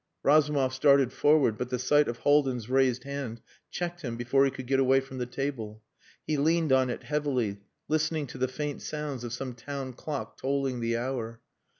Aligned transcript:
Razumov 0.23 0.73
started 0.73 1.13
forward, 1.13 1.59
but 1.59 1.69
the 1.69 1.77
sight 1.77 2.07
of 2.07 2.17
Haldin's 2.17 2.71
raised 2.71 3.03
hand 3.03 3.39
checked 3.69 4.01
him 4.01 4.17
before 4.17 4.43
he 4.45 4.49
could 4.49 4.65
get 4.65 4.79
away 4.79 4.99
from 4.99 5.19
the 5.19 5.27
table. 5.27 5.83
He 6.25 6.37
leaned 6.37 6.71
on 6.73 6.89
it 6.89 7.03
heavily, 7.03 7.59
listening 7.87 8.25
to 8.25 8.39
the 8.39 8.47
faint 8.47 8.81
sounds 8.81 9.23
of 9.23 9.31
some 9.31 9.53
town 9.53 9.93
clock 9.93 10.37
tolling 10.37 10.79
the 10.79 10.97
hour. 10.97 11.39